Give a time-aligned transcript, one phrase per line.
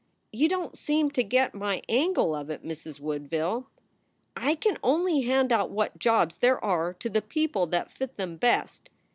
[0.33, 2.99] "You don t seem to get my angle of it, Mrs.
[2.99, 3.67] Woodville.
[4.35, 8.37] I can only hand out what jobs there are to the people that fit them
[8.37, 8.89] best.